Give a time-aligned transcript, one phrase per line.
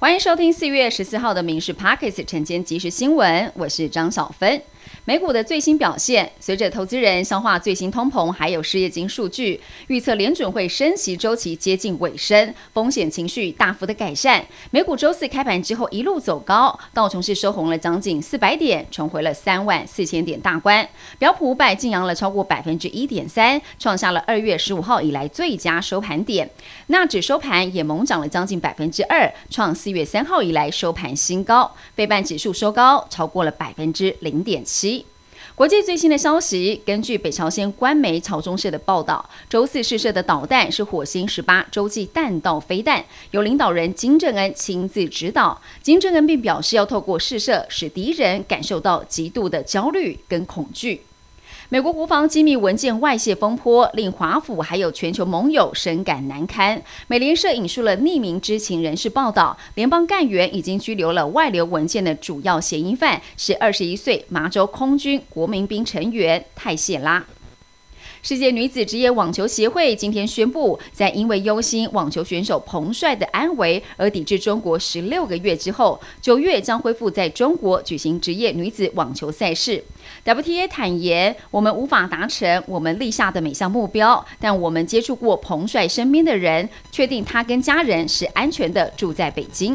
[0.00, 4.62] 欢迎收听四月十四号的《民事 Pockets》晨间即时新闻，我是张小芬。
[5.04, 14.42] 美股的最新表现，随着投资人消化最新通膨还有失业金数据，预测联准会升息周期接近尾声，风险情绪大幅的改善。
[14.70, 20.88] 美股周四开盘之后一路走高，道琼斯收红了将近四百点，重回了三万四千点大关。
[21.18, 26.48] 标普五百晋扬了超过百分之一点三，创下了二月十五号以来最佳收盘点。
[26.86, 31.68] 纳指收盘也猛涨了将近百分之二，创四一月三号以来收盘新高。
[31.96, 35.04] 费半指数收高超过了百分之零点七。
[35.56, 45.60] 国际最新的消息，根据北朝鲜官媒朝中社的报道，周四试射的导弹是火星十八洲际弹道飞弹，由领导人金正恩亲自指导。
[45.82, 51.02] 金正恩并表示，要透过试射使敌人感受到极度的焦虑跟恐惧。
[51.68, 56.82] 美国国防机密文件外泄风波，令华府还有全球盟友深感难堪。
[57.06, 67.24] 美联社引述了匿名知情人士报道，联邦干员已经拘留了外流文件的主要嫌疑犯，是二十一岁麻州空军国民兵成员泰谢拉。
[68.22, 79.82] 世界女子职业网球协会今天宣布，在因为忧心网球选手彭帅的安危而抵制中国十六个月之后，九月将恢复在中国举行职业女子网球赛事。
[80.24, 89.74] WTA 坦言，我们无法达成我们立下的每项目标，但我们接触过彭帅身边的人，确定他跟家人是安全的，住在北京。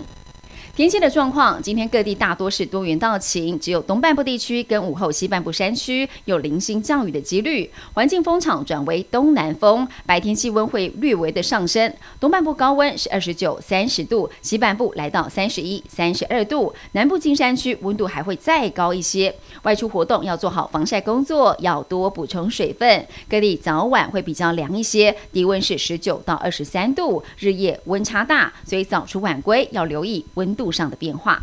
[0.75, 7.71] 天气的状况，今天各地大多是多云到晴，只有东半部地区跟午后西半部山区有零星降雨的几率。
[7.93, 11.93] 环境风场转为东南风，白天气温会略微的上升。
[12.19, 16.75] 东半部高温是二十九、三十度，西半部来到三十一、三十二度。
[16.91, 19.33] 南部近山区温度还会再高一些。
[19.63, 23.07] 外出活动要做好防晒工作，要多补充水分。
[23.29, 30.64] 各地早晚会比较凉一些，低温是十九到二十三度，日夜温差大，所以早出晚归要留意温度。
[30.66, 31.39] 路上的变化。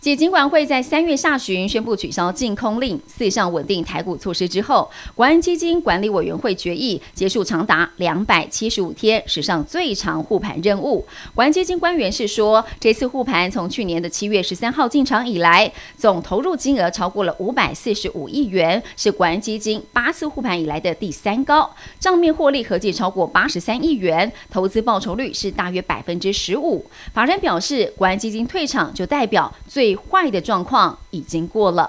[0.00, 11.04] 继尽管会在三月下旬宣布取消禁空令四项稳定台股措施之后，国安基金管理委员会决议结束长达两百七十五天史上最长护盘任务。
[11.34, 26.84] 国安基金官员是说，这次护盘从去年的七月十三号进场以来，总投入金额超过了五百四十五亿元，是国安基金八次护盘以来的第三高，账面获利合计超过八十三亿元，投资报酬率是大约百分之十五。
[27.12, 29.94] 法人表示，国安基金退场就代表最。
[29.94, 31.88] 坏的状况已经过了。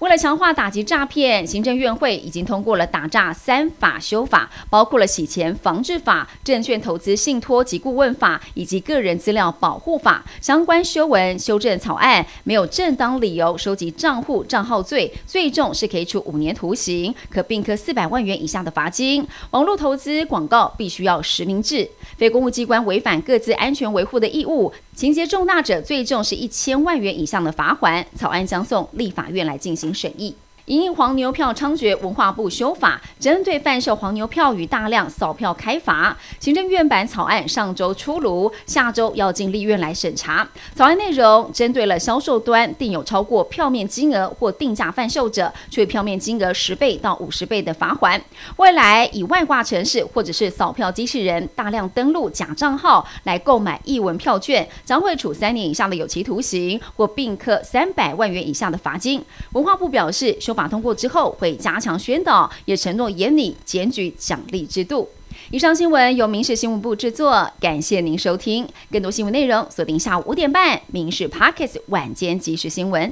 [0.00, 12.26] 为了强化打击诈骗，行政院会已经通过了打诈三法修法，包括了洗钱防治法、证券投资信托及顾问法以及个人资料保护法相关修文修正草案。
[12.42, 19.26] 没有正当理由收集账户账号罪，最重是可以处五年徒刑，可并科四百万元以下的罚金。
[19.52, 24.72] 网络投资广告必须要实名制，非公务机关违反各自安全维护的义务。
[24.94, 28.06] 情节重大者，最重是一千万元以上的罚款。
[28.16, 30.34] 草案将送立法院来进行审议。
[30.66, 36.16] 因黄牛票猖獗，文化部修法，针对贩售黄牛票与大量扫票开罚。
[36.40, 40.48] 行政院版草案上周出炉，下周要进立院来审查。
[40.74, 48.18] 草案内容针对了销售端定有超过票面金额或定价贩售者，处票面金额十倍到五十倍的罚款。
[48.56, 59.22] 未来以外挂城市或者是扫票机器人大量登录假账号来购买译文票券，将会处三年以上的有期徒刑或并科三百万元以下的罚金。
[59.52, 60.53] 文化部表示修。
[60.54, 65.08] 法通过之后，会加强宣导，也承诺严拟检举奖励制度。
[65.50, 68.66] 以上新闻由民事新闻部制作，感谢您收听。
[68.90, 73.10] 更多新闻内容锁定下午五点半《民事 Pocket 晚间即时新闻》。